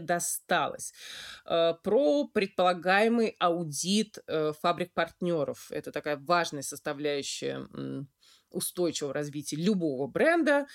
досталось. 0.64 0.94
Э, 1.46 1.74
про 1.84 2.28
предполагаемый 2.28 3.36
аудит 3.40 4.20
э, 4.28 4.54
фабрик-партнеров. 4.62 5.68
Это 5.72 5.92
такая 5.92 6.18
важная 6.18 6.62
составляющая 6.62 7.68
устойчивого 8.50 9.14
развития 9.14 9.56
любого 9.56 10.06
бренда. 10.08 10.68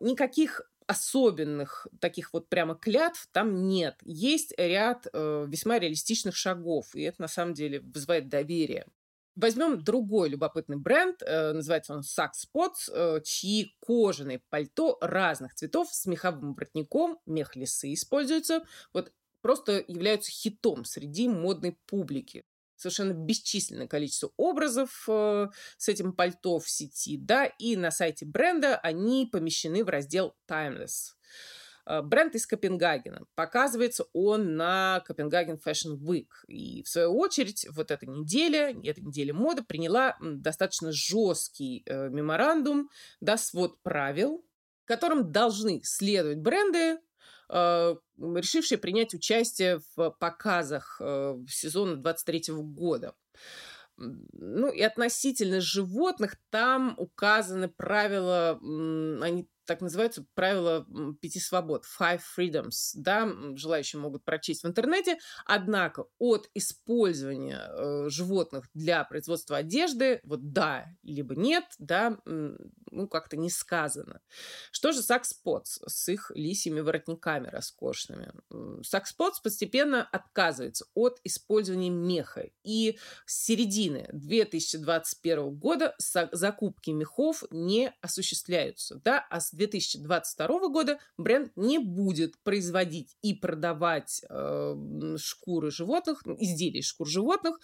Никаких 0.00 0.62
особенных 0.86 1.86
таких 2.00 2.32
вот 2.32 2.48
прямо 2.48 2.74
клятв 2.74 3.28
там 3.32 3.68
нет. 3.68 3.96
Есть 4.04 4.54
ряд 4.56 5.06
э, 5.12 5.46
весьма 5.46 5.78
реалистичных 5.78 6.34
шагов, 6.34 6.94
и 6.94 7.02
это 7.02 7.20
на 7.20 7.28
самом 7.28 7.52
деле 7.52 7.80
вызывает 7.80 8.28
доверие. 8.28 8.86
Возьмем 9.36 9.84
другой 9.84 10.30
любопытный 10.30 10.78
бренд, 10.78 11.22
э, 11.22 11.52
называется 11.52 11.92
он 11.92 12.00
Sax 12.00 12.30
Spots, 12.46 12.90
э, 12.90 13.20
чьи 13.22 13.76
кожаные 13.86 14.40
пальто 14.48 14.96
разных 15.02 15.54
цветов 15.54 15.88
с 15.92 16.06
меховым 16.06 16.54
воротником, 16.54 17.18
мех 17.26 17.54
лисы 17.54 17.92
используются, 17.92 18.64
вот 18.94 19.12
просто 19.40 19.84
являются 19.86 20.30
хитом 20.30 20.84
среди 20.84 21.28
модной 21.28 21.78
публики 21.86 22.44
совершенно 22.78 23.12
бесчисленное 23.12 23.88
количество 23.88 24.32
образов 24.36 25.04
э, 25.08 25.48
с 25.76 25.88
этим 25.88 26.12
пальто 26.12 26.60
в 26.60 26.70
сети, 26.70 27.16
да, 27.18 27.44
и 27.44 27.74
на 27.74 27.90
сайте 27.90 28.24
бренда 28.24 28.76
они 28.76 29.28
помещены 29.30 29.84
в 29.84 29.88
раздел 29.88 30.36
Timeless. 30.48 31.14
Э, 31.88 32.02
бренд 32.02 32.34
из 32.34 32.46
Копенгагена. 32.46 33.24
Показывается 33.34 34.04
он 34.12 34.56
на 34.56 35.02
Копенгаген 35.06 35.56
Fashion 35.56 35.96
Week. 35.98 36.28
И 36.46 36.82
в 36.82 36.88
свою 36.88 37.16
очередь 37.16 37.66
вот 37.70 37.90
эта 37.90 38.06
неделя, 38.06 38.74
эта 38.84 39.00
неделя 39.00 39.32
моды 39.32 39.64
приняла 39.64 40.16
достаточно 40.20 40.92
жесткий 40.92 41.82
э, 41.86 42.10
меморандум, 42.10 42.90
да, 43.20 43.36
свод 43.36 43.82
правил, 43.82 44.44
которым 44.84 45.32
должны 45.32 45.80
следовать 45.82 46.38
бренды, 46.38 46.98
решившие 47.50 48.78
принять 48.78 49.14
участие 49.14 49.80
в 49.96 50.10
показах 50.18 51.00
э, 51.00 51.36
сезона 51.48 51.96
23 51.96 52.44
года. 52.48 53.14
Ну 53.96 54.70
и 54.70 54.80
относительно 54.82 55.60
животных 55.60 56.36
там 56.50 56.94
указаны 56.98 57.68
правила, 57.68 58.58
они 58.60 59.48
так 59.68 59.82
называются 59.82 60.24
правила 60.34 60.86
пяти 61.20 61.38
свобод, 61.38 61.84
five 61.84 62.22
freedoms, 62.36 62.92
да, 62.94 63.30
желающие 63.54 64.00
могут 64.00 64.24
прочесть 64.24 64.64
в 64.64 64.66
интернете. 64.66 65.18
Однако 65.44 66.06
от 66.18 66.48
использования 66.54 67.68
э, 67.68 68.08
животных 68.08 68.70
для 68.72 69.04
производства 69.04 69.58
одежды, 69.58 70.20
вот 70.24 70.52
да, 70.52 70.86
либо 71.02 71.36
нет, 71.36 71.64
да, 71.78 72.18
ну, 72.24 73.08
как-то 73.08 73.36
не 73.36 73.50
сказано. 73.50 74.22
Что 74.72 74.92
же 74.92 75.02
Сакспотс 75.02 75.80
с 75.86 76.08
их 76.08 76.32
лисьими 76.34 76.80
воротниками 76.80 77.48
роскошными? 77.48 78.32
Сакспотс 78.82 79.40
постепенно 79.40 80.02
отказывается 80.02 80.86
от 80.94 81.20
использования 81.24 81.90
меха. 81.90 82.48
И 82.64 82.98
с 83.26 83.44
середины 83.44 84.08
2021 84.14 85.54
года 85.56 85.94
закупки 86.32 86.90
мехов 86.90 87.44
не 87.50 87.92
осуществляются, 88.00 89.00
да, 89.04 89.26
а 89.28 89.40
с 89.40 89.52
2022 89.58 90.68
года 90.68 90.98
бренд 91.16 91.52
не 91.56 91.78
будет 91.78 92.38
производить 92.42 93.16
и 93.22 93.34
продавать 93.34 94.22
э, 94.28 95.16
шкуры 95.18 95.70
животных, 95.70 96.22
ну, 96.24 96.36
изделия 96.38 96.80
из 96.80 96.86
шкур 96.86 97.06
животных, 97.06 97.58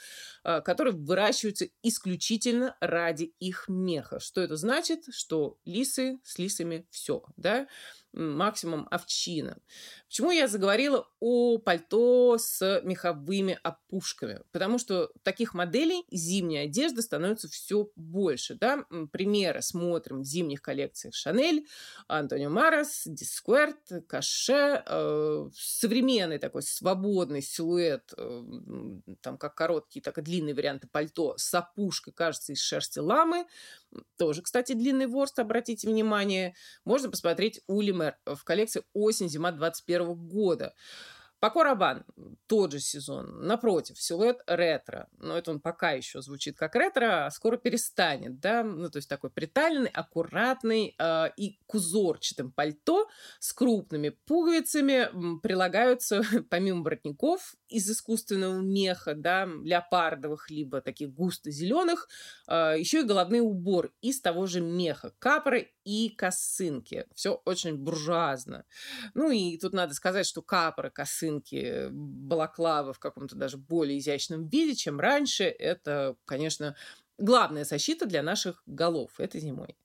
э, 0.44 0.60
которые 0.60 0.94
выращиваются 0.94 1.66
исключительно 1.82 2.76
ради 2.80 3.32
их 3.38 3.66
меха. 3.68 4.20
Что 4.20 4.40
это 4.40 4.56
значит? 4.56 5.04
Что 5.10 5.58
лисы 5.64 6.18
с 6.24 6.38
лисами 6.38 6.86
все, 6.90 7.22
да? 7.36 7.66
Максимум 8.14 8.86
овчина. 8.90 9.58
Почему 10.08 10.30
я 10.30 10.46
заговорила 10.46 11.08
о 11.18 11.58
пальто 11.58 12.38
с 12.38 12.80
меховыми 12.84 13.58
опушками? 13.62 14.42
Потому 14.52 14.78
что 14.78 15.10
таких 15.24 15.54
моделей 15.54 16.04
зимней 16.10 16.64
одежды 16.64 17.02
становится 17.02 17.48
все 17.48 17.90
больше. 17.96 18.54
Да? 18.54 18.84
Примеры 19.10 19.60
смотрим 19.60 20.20
в 20.20 20.24
зимних 20.24 20.62
коллекциях 20.62 21.14
Шанель, 21.14 21.66
Антонио 22.06 22.50
Марес, 22.50 23.02
Дискверт, 23.06 24.06
Каше. 24.06 24.84
Э, 24.86 25.48
современный 25.56 26.38
такой 26.38 26.62
свободный 26.62 27.42
силуэт, 27.42 28.14
э, 28.16 28.44
там 29.20 29.36
как 29.36 29.56
короткие, 29.56 30.02
так 30.02 30.18
и 30.18 30.22
длинные 30.22 30.54
варианты 30.54 30.86
пальто 30.86 31.34
с 31.36 31.52
опушкой, 31.54 32.12
кажется, 32.12 32.52
из 32.52 32.60
шерсти 32.60 33.00
ламы. 33.00 33.46
Тоже, 34.16 34.42
кстати, 34.42 34.74
длинный 34.74 35.06
ворст, 35.06 35.38
обратите 35.38 35.88
внимание. 35.88 36.54
Можно 36.84 37.10
посмотреть 37.10 37.60
у 37.66 37.80
Лимер 37.80 38.03
в 38.26 38.44
коллекции 38.44 38.82
осень-зима 38.92 39.52
21 39.52 40.14
года. 40.14 40.74
Пако 41.44 41.62
Рабан, 41.62 42.06
тот 42.46 42.72
же 42.72 42.80
сезон, 42.80 43.46
напротив, 43.46 44.00
силуэт 44.00 44.38
ретро. 44.46 45.10
Но 45.18 45.36
это 45.36 45.50
он 45.50 45.60
пока 45.60 45.90
еще 45.90 46.22
звучит 46.22 46.56
как 46.56 46.74
ретро, 46.74 47.26
а 47.26 47.30
скоро 47.30 47.58
перестанет, 47.58 48.40
да, 48.40 48.64
ну, 48.64 48.88
то 48.88 48.96
есть 48.96 49.10
такой 49.10 49.28
приталенный, 49.28 49.90
аккуратный 49.90 50.94
э, 50.98 51.26
и 51.36 51.58
кузорчатым 51.66 52.50
пальто 52.50 53.10
с 53.40 53.52
крупными 53.52 54.08
пуговицами 54.08 55.38
прилагаются, 55.40 56.22
помимо 56.48 56.82
воротников, 56.82 57.56
из 57.68 57.90
искусственного 57.90 58.60
меха, 58.62 59.14
да, 59.14 59.44
леопардовых, 59.44 60.48
либо 60.48 60.80
таких 60.80 61.12
густо-зеленых, 61.12 62.08
э, 62.48 62.76
еще 62.78 63.00
и 63.00 63.04
головные 63.04 63.42
убор 63.42 63.92
из 64.00 64.22
того 64.22 64.46
же 64.46 64.62
меха, 64.62 65.12
капры 65.18 65.74
и 65.84 66.08
косынки. 66.08 67.06
Все 67.14 67.42
очень 67.44 67.76
буржуазно. 67.76 68.64
Ну 69.12 69.30
и 69.30 69.58
тут 69.58 69.74
надо 69.74 69.92
сказать, 69.92 70.26
что 70.26 70.40
капры, 70.40 70.90
косынки, 70.90 71.33
балаклавы 71.92 72.92
в 72.92 72.98
каком-то 72.98 73.36
даже 73.36 73.56
более 73.58 73.98
изящном 73.98 74.48
виде, 74.48 74.74
чем 74.74 75.00
раньше, 75.00 75.44
это, 75.44 76.16
конечно, 76.24 76.76
главная 77.18 77.64
защита 77.64 78.06
для 78.06 78.22
наших 78.22 78.62
голов 78.66 79.20
этой 79.20 79.40
зимой. 79.40 79.76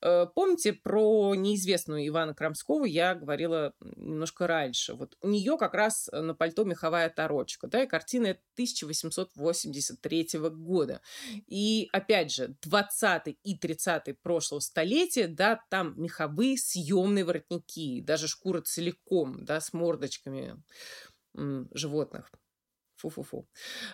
Э, 0.00 0.26
помните 0.34 0.72
про 0.72 1.34
неизвестную 1.34 2.06
Ивана 2.06 2.34
Крамского 2.34 2.84
я 2.84 3.14
говорила 3.14 3.74
немножко 3.96 4.46
раньше. 4.46 4.94
Вот 4.94 5.16
у 5.20 5.28
нее 5.28 5.56
как 5.58 5.74
раз 5.74 6.08
на 6.12 6.34
пальто 6.34 6.64
меховая 6.64 7.10
торочка, 7.10 7.66
да, 7.66 7.82
и 7.82 7.86
картина 7.86 8.30
1883 8.54 10.28
года. 10.50 11.00
И 11.46 11.88
опять 11.92 12.32
же, 12.32 12.56
20 12.62 13.38
и 13.42 13.58
30 13.58 14.20
прошлого 14.20 14.60
столетия, 14.60 15.26
да, 15.26 15.60
там 15.68 15.94
меховые 16.00 16.56
съемные 16.58 17.24
воротники, 17.24 18.00
даже 18.00 18.28
шкура 18.28 18.60
целиком, 18.60 19.44
да, 19.44 19.60
с 19.60 19.72
мордочками 19.72 20.62
животных. 21.72 22.30
Фу-фу-фу. 22.96 23.48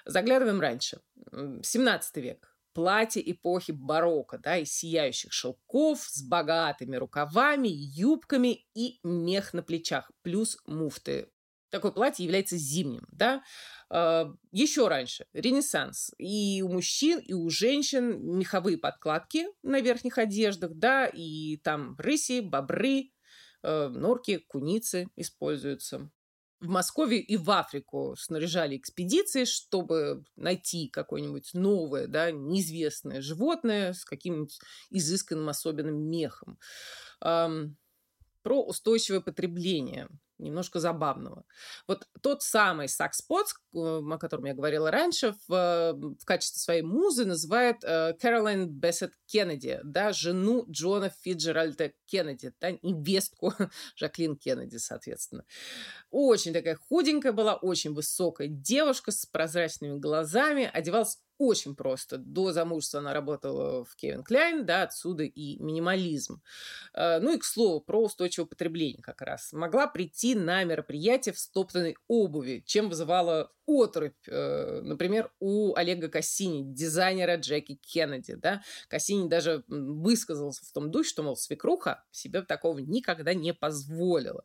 Заглядываем 0.07 0.61
раньше. 0.61 1.01
17 1.31 2.17
век 2.17 2.54
платье 2.75 3.23
эпохи 3.31 3.73
барокко, 3.73 4.39
да, 4.39 4.59
из 4.59 4.73
сияющих 4.73 5.33
шелков, 5.33 6.01
с 6.01 6.23
богатыми 6.23 6.97
рукавами, 6.97 7.69
юбками 7.69 8.67
и 8.75 8.99
мех 9.03 9.55
на 9.55 9.63
плечах, 9.63 10.11
плюс 10.23 10.59
муфты. 10.67 11.29
Такое 11.71 11.91
платье 11.91 12.25
является 12.25 12.57
зимним, 12.57 13.07
да. 13.11 13.43
А, 13.91 14.33
Еще 14.53 14.87
раньше, 14.89 15.27
Ренессанс. 15.33 16.13
И 16.19 16.63
у 16.63 16.69
мужчин, 16.69 17.19
и 17.19 17.33
у 17.33 17.49
женщин 17.51 18.39
меховые 18.39 18.79
подкладки 18.79 19.47
на 19.63 19.81
верхних 19.81 20.19
одеждах, 20.19 20.73
да, 20.75 21.07
и 21.07 21.57
там 21.59 21.97
рыси, 21.99 22.41
бобры, 22.41 23.11
э, 23.63 23.89
норки, 23.89 24.39
куницы 24.39 25.09
используются 25.17 26.11
в 26.65 26.69
Москве 26.69 27.21
и 27.21 27.37
в 27.37 27.51
Африку 27.51 28.17
снаряжали 28.19 28.77
экспедиции, 28.77 29.45
чтобы 29.45 30.25
найти 30.37 30.89
какое-нибудь 30.89 31.51
новое, 31.55 32.07
да, 32.07 32.31
неизвестное 32.31 33.21
животное 33.21 33.93
с 33.93 34.05
каким-нибудь 34.05 34.59
изысканным 34.91 35.49
особенным 35.49 35.97
мехом. 36.11 36.59
Про 37.21 38.63
устойчивое 38.63 39.21
потребление– 39.21 40.09
немножко 40.39 40.81
забавного. 40.81 41.45
Вот 41.87 42.07
тот 42.21 42.43
самый 42.43 42.89
Сакс 42.89 43.23
Потс, 43.23 43.55
о 43.73 44.19
котором 44.19 44.45
я 44.45 44.55
говорила 44.55 44.91
раньше, 44.91 45.35
в, 45.49 45.93
в 46.21 46.25
качестве 46.25 46.61
своей 46.61 46.83
музы 46.83 47.25
называет 47.25 47.83
э, 47.83 48.15
Кэролайн 48.21 48.69
Бессет 48.69 49.13
Кеннеди, 49.27 49.81
да, 49.85 50.13
жену 50.13 50.65
Джона 50.71 51.11
Фиджеральда 51.23 51.93
Кеннеди, 52.07 52.53
да, 52.61 52.73
невестку 52.83 53.53
Жаклин 53.97 54.37
Кеннеди, 54.37 54.77
соответственно. 54.77 55.45
Очень 56.11 56.53
такая 56.53 56.77
худенькая 56.77 57.33
была, 57.33 57.55
очень 57.55 57.93
высокая 57.93 58.49
девушка 58.49 59.11
с 59.11 59.27
прозрачными 59.27 59.99
глазами, 59.99 60.71
одевалась 60.73 61.19
очень 61.39 61.75
просто. 61.75 62.19
До 62.19 62.53
замужества 62.53 63.01
она 63.01 63.13
работала 63.13 63.85
в 63.85 63.97
Кевин 63.97 64.23
Кляйн, 64.23 64.65
да, 64.65 64.83
отсюда 64.83 65.25
и 65.25 65.59
минимализм. 65.63 66.43
Э, 66.95 67.19
ну 67.21 67.35
и, 67.35 67.39
к 67.39 67.45
слову, 67.45 67.81
про 67.81 68.03
устойчивое 68.03 68.47
потребление 68.47 69.03
как 69.03 69.21
раз. 69.23 69.53
Могла 69.53 69.87
прийти 69.87 70.35
на 70.35 70.65
мероприятие 70.65 71.33
в 71.33 71.39
стоптанной 71.39 71.97
обуви, 72.09 72.63
чем 72.67 72.89
вызывала 72.89 73.51
отрыбь, 73.67 74.17
э, 74.27 74.81
например, 74.83 75.31
у 75.41 75.75
Олега 75.75 76.09
Кассини, 76.09 76.63
дизайнера 76.65 77.37
Джеки 77.37 77.77
Кеннеди, 77.77 78.35
да. 78.35 78.63
Кассини 78.89 79.29
даже 79.29 79.65
высказался 79.69 80.65
в 80.65 80.73
том 80.73 80.91
духе, 80.91 81.09
что, 81.09 81.23
мол, 81.23 81.37
свекруха 81.37 82.05
себе 82.11 82.43
такого 82.43 82.79
никогда 82.79 83.35
не 83.35 83.53
позволила. 83.53 84.45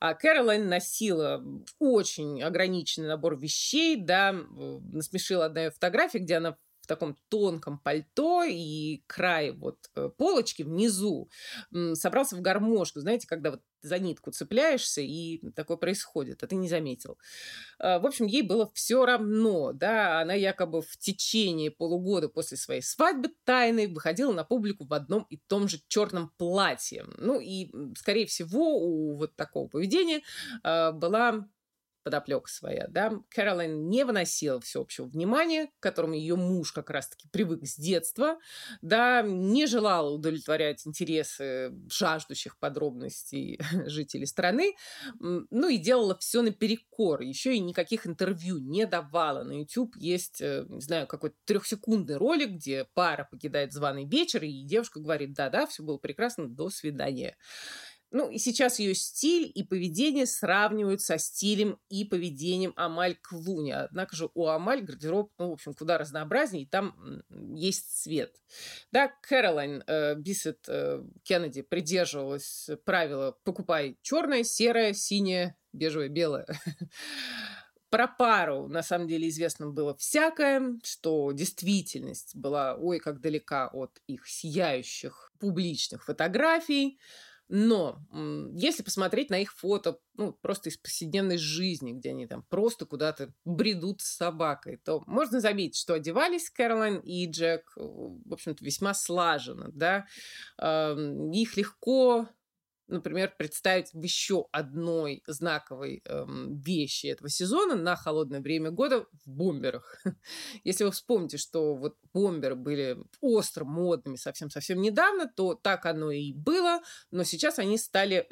А 0.00 0.14
Кэролайн 0.14 0.68
носила 0.68 1.44
очень 1.78 2.42
ограниченный 2.42 3.08
набор 3.08 3.38
вещей, 3.38 3.96
да, 3.96 4.32
насмешила 4.32 5.46
одна 5.46 5.64
ее 5.64 5.70
фотография, 5.70 6.18
где 6.18 6.36
она 6.36 6.56
таком 6.90 7.16
тонком 7.28 7.78
пальто 7.78 8.42
и 8.42 9.04
край 9.06 9.52
вот 9.52 9.78
э, 9.94 10.10
полочки 10.18 10.64
внизу 10.64 11.30
собрался 11.94 12.34
в 12.34 12.40
гармошку. 12.40 12.98
Знаете, 12.98 13.28
когда 13.28 13.52
вот 13.52 13.62
за 13.82 13.98
нитку 13.98 14.32
цепляешься, 14.32 15.00
и 15.00 15.38
такое 15.52 15.76
происходит, 15.76 16.42
а 16.42 16.46
ты 16.46 16.56
не 16.56 16.68
заметил. 16.68 17.16
А, 17.78 17.98
в 18.00 18.06
общем, 18.06 18.26
ей 18.26 18.42
было 18.42 18.70
все 18.74 19.06
равно, 19.06 19.72
да, 19.72 20.20
она 20.20 20.34
якобы 20.34 20.82
в 20.82 20.96
течение 20.98 21.70
полугода 21.70 22.28
после 22.28 22.56
своей 22.56 22.82
свадьбы 22.82 23.30
тайной 23.44 23.86
выходила 23.86 24.32
на 24.32 24.44
публику 24.44 24.84
в 24.84 24.92
одном 24.92 25.26
и 25.30 25.36
том 25.36 25.68
же 25.68 25.80
черном 25.88 26.32
платье. 26.36 27.04
Ну 27.18 27.40
и, 27.40 27.70
скорее 27.96 28.26
всего, 28.26 28.76
у 28.76 29.16
вот 29.16 29.36
такого 29.36 29.68
поведения 29.68 30.22
а, 30.62 30.92
была 30.92 31.48
подоплека 32.02 32.50
своя, 32.50 32.86
да. 32.88 33.12
Кэролайн 33.30 33.88
не 33.88 34.04
выносила 34.04 34.60
всеобщего 34.60 35.06
внимания, 35.06 35.68
к 35.78 35.82
которому 35.82 36.14
ее 36.14 36.36
муж 36.36 36.72
как 36.72 36.90
раз-таки 36.90 37.28
привык 37.28 37.66
с 37.66 37.76
детства, 37.76 38.38
да, 38.82 39.22
не 39.22 39.66
желала 39.66 40.10
удовлетворять 40.10 40.86
интересы 40.86 41.72
жаждущих 41.90 42.58
подробностей 42.58 43.60
жителей 43.86 44.26
страны, 44.26 44.74
ну 45.18 45.68
и 45.68 45.78
делала 45.78 46.16
все 46.18 46.42
наперекор, 46.42 47.20
еще 47.22 47.54
и 47.54 47.60
никаких 47.60 48.06
интервью 48.06 48.58
не 48.58 48.86
давала. 48.86 49.42
На 49.42 49.52
YouTube 49.52 49.96
есть, 49.96 50.40
э, 50.40 50.64
не 50.68 50.80
знаю, 50.80 51.06
какой-то 51.06 51.36
трехсекундный 51.44 52.16
ролик, 52.16 52.50
где 52.50 52.86
пара 52.94 53.26
покидает 53.30 53.72
званый 53.72 54.04
вечер, 54.04 54.42
и 54.44 54.64
девушка 54.64 55.00
говорит, 55.00 55.34
да-да, 55.34 55.66
все 55.66 55.82
было 55.82 55.98
прекрасно, 55.98 56.48
до 56.48 56.70
свидания. 56.70 57.36
Ну, 58.12 58.28
и 58.28 58.38
сейчас 58.38 58.80
ее 58.80 58.94
стиль 58.94 59.50
и 59.54 59.62
поведение 59.62 60.26
сравнивают 60.26 61.00
со 61.00 61.16
стилем 61.16 61.78
и 61.88 62.04
поведением 62.04 62.72
Амаль 62.76 63.16
Клуни. 63.22 63.70
Однако 63.70 64.16
же 64.16 64.30
у 64.34 64.46
Амаль 64.48 64.82
гардероб, 64.82 65.32
ну, 65.38 65.50
в 65.50 65.52
общем, 65.52 65.74
куда 65.74 65.96
разнообразнее, 65.96 66.64
и 66.64 66.66
там 66.66 67.22
есть 67.54 68.02
цвет. 68.02 68.34
Да, 68.90 69.12
Кэролайн 69.22 69.84
э, 69.86 70.16
Бисет 70.16 70.64
э, 70.68 71.04
Кеннеди 71.22 71.62
придерживалась 71.62 72.68
правила 72.84 73.36
«покупай 73.44 73.96
черное, 74.02 74.42
серое, 74.42 74.92
синее, 74.92 75.56
бежевое, 75.72 76.08
белое». 76.08 76.46
Про 77.90 78.06
пару, 78.06 78.68
на 78.68 78.84
самом 78.84 79.08
деле, 79.08 79.28
известно 79.28 79.68
было 79.68 79.96
всякое, 79.96 80.78
что 80.84 81.32
действительность 81.32 82.36
была, 82.36 82.76
ой, 82.76 83.00
как 83.00 83.20
далека 83.20 83.68
от 83.68 84.00
их 84.06 84.28
сияющих 84.28 85.32
публичных 85.40 86.04
фотографий. 86.04 87.00
Но 87.52 87.98
если 88.54 88.84
посмотреть 88.84 89.28
на 89.28 89.40
их 89.40 89.52
фото, 89.52 89.98
ну, 90.14 90.32
просто 90.32 90.68
из 90.68 90.76
повседневной 90.76 91.36
жизни, 91.36 91.90
где 91.90 92.10
они 92.10 92.28
там 92.28 92.44
просто 92.48 92.86
куда-то 92.86 93.32
бредут 93.44 94.02
с 94.02 94.16
собакой, 94.16 94.76
то 94.76 95.02
можно 95.06 95.40
заметить, 95.40 95.76
что 95.76 95.94
одевались 95.94 96.48
Кэролайн 96.48 97.00
и 97.00 97.28
Джек, 97.28 97.72
в 97.74 98.32
общем-то, 98.32 98.64
весьма 98.64 98.94
слаженно, 98.94 99.68
да. 99.72 100.06
Их 100.60 101.56
легко 101.56 102.28
например, 102.90 103.32
представить 103.36 103.92
в 103.92 104.02
еще 104.02 104.46
одной 104.52 105.22
знаковой 105.26 106.02
эм, 106.04 106.58
вещи 106.58 107.06
этого 107.06 107.30
сезона 107.30 107.76
на 107.76 107.96
холодное 107.96 108.40
время 108.40 108.70
года 108.70 109.06
в 109.24 109.30
бомберах. 109.30 110.02
Если 110.64 110.84
вы 110.84 110.90
вспомните, 110.90 111.38
что 111.38 111.74
вот 111.74 111.96
бомберы 112.12 112.56
были 112.56 112.98
остро 113.20 113.64
модными 113.64 114.16
совсем-совсем 114.16 114.80
недавно, 114.80 115.30
то 115.34 115.54
так 115.54 115.86
оно 115.86 116.10
и 116.10 116.32
было, 116.32 116.80
но 117.10 117.24
сейчас 117.24 117.58
они 117.58 117.78
стали 117.78 118.26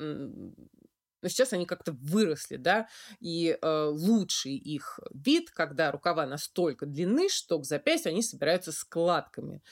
но 1.20 1.28
сейчас 1.28 1.52
они 1.52 1.66
как-то 1.66 1.92
выросли, 1.92 2.56
да, 2.56 2.88
и 3.20 3.58
э, 3.60 3.84
лучший 3.90 4.54
их 4.54 5.00
вид, 5.12 5.50
когда 5.50 5.90
рукава 5.90 6.26
настолько 6.26 6.86
длинны, 6.86 7.28
что 7.28 7.58
к 7.58 7.64
запястью 7.64 8.10
они 8.10 8.22
собираются 8.22 8.72
складками. 8.72 9.62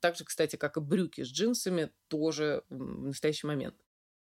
Так 0.00 0.16
же, 0.16 0.24
кстати, 0.24 0.56
как 0.56 0.76
и 0.76 0.80
брюки 0.80 1.22
с 1.22 1.28
джинсами, 1.28 1.92
тоже 2.08 2.64
в 2.68 3.06
настоящий 3.06 3.46
момент. 3.46 3.76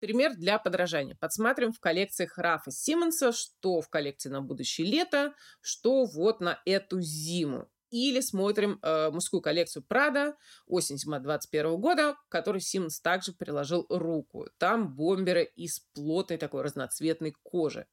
Пример 0.02 0.36
для 0.36 0.58
подражания. 0.58 1.16
Подсматриваем 1.20 1.74
в 1.74 1.80
коллекциях 1.80 2.40
Рафа 2.40 2.72
Симмонса, 2.72 3.32
что 3.32 3.82
в 3.82 3.90
коллекции 3.90 4.30
на 4.30 4.42
будущее 4.42 4.88
лето, 4.88 5.36
что 5.62 6.06
вот 6.06 6.42
на 6.42 6.60
эту 6.66 7.00
зиму. 7.02 7.70
Или 7.92 8.22
смотрим 8.22 8.80
э, 8.82 9.12
мужскую 9.12 9.42
коллекцию 9.42 9.84
Прада 9.84 10.36
осень-зима 10.66 11.20
21 11.20 11.80
года, 11.80 12.14
к 12.14 12.32
которой 12.32 12.62
Симмонс 12.62 13.00
также 13.00 13.32
приложил 13.34 13.86
руку. 13.90 14.48
Там 14.58 14.96
бомберы 14.96 15.44
из 15.44 15.82
плотной 15.94 16.38
такой 16.38 16.64
разноцветной 16.64 17.36
кожи. 17.44 17.86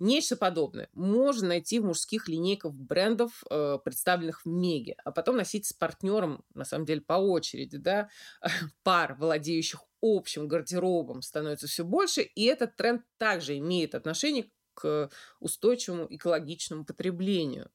Нечто 0.00 0.36
подобное 0.36 0.88
можно 0.94 1.48
найти 1.48 1.78
в 1.78 1.84
мужских 1.84 2.28
линейках 2.28 2.72
брендов, 2.72 3.44
э, 3.50 3.78
представленных 3.84 4.44
в 4.44 4.48
Меге, 4.48 4.96
а 5.04 5.12
потом 5.12 5.36
носить 5.36 5.66
с 5.66 5.72
партнером, 5.72 6.42
на 6.54 6.64
самом 6.64 6.86
деле, 6.86 7.02
по 7.02 7.14
очереди, 7.14 7.76
да, 7.76 8.08
пар, 8.82 9.14
владеющих 9.16 9.84
общим 10.02 10.48
гардеробом, 10.48 11.22
становится 11.22 11.66
все 11.66 11.84
больше, 11.84 12.22
и 12.22 12.44
этот 12.44 12.76
тренд 12.76 13.02
также 13.16 13.56
имеет 13.58 13.94
отношение 13.94 14.50
к 14.74 15.10
устойчивому 15.40 16.06
экологичному 16.10 16.84
потреблению. 16.84 17.70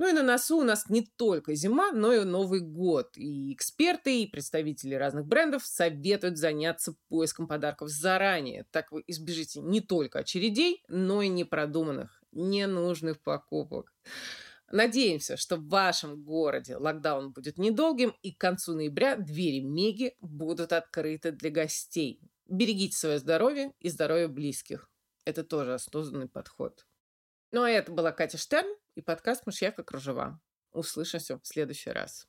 Ну 0.00 0.08
и 0.08 0.12
на 0.12 0.22
носу 0.22 0.56
у 0.56 0.62
нас 0.62 0.88
не 0.88 1.02
только 1.02 1.54
зима, 1.54 1.92
но 1.92 2.14
и 2.14 2.24
Новый 2.24 2.60
год. 2.60 3.18
И 3.18 3.52
эксперты, 3.52 4.22
и 4.22 4.26
представители 4.26 4.94
разных 4.94 5.26
брендов 5.26 5.66
советуют 5.66 6.38
заняться 6.38 6.96
поиском 7.10 7.46
подарков 7.46 7.90
заранее. 7.90 8.64
Так 8.70 8.92
вы 8.92 9.04
избежите 9.06 9.60
не 9.60 9.82
только 9.82 10.20
очередей, 10.20 10.82
но 10.88 11.20
и 11.20 11.28
непродуманных, 11.28 12.22
ненужных 12.32 13.20
покупок. 13.20 13.92
Надеемся, 14.70 15.36
что 15.36 15.56
в 15.56 15.68
вашем 15.68 16.22
городе 16.22 16.76
локдаун 16.76 17.32
будет 17.32 17.58
недолгим, 17.58 18.14
и 18.22 18.32
к 18.32 18.38
концу 18.38 18.74
ноября 18.74 19.16
двери 19.16 19.60
Меги 19.60 20.14
будут 20.20 20.72
открыты 20.72 21.32
для 21.32 21.50
гостей. 21.50 22.20
Берегите 22.46 22.96
свое 22.96 23.18
здоровье 23.18 23.72
и 23.80 23.88
здоровье 23.88 24.28
близких. 24.28 24.88
Это 25.24 25.42
тоже 25.42 25.74
осознанный 25.74 26.28
подход. 26.28 26.86
Ну 27.50 27.62
а 27.62 27.70
это 27.70 27.90
была 27.90 28.12
Катя 28.12 28.38
Штерн 28.38 28.68
и 28.94 29.02
подкаст 29.02 29.44
«Мышьяка 29.44 29.82
кружева». 29.82 30.40
Услышимся 30.72 31.38
в 31.38 31.46
следующий 31.46 31.90
раз. 31.90 32.28